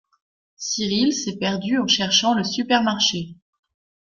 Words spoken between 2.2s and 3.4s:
le supermarché.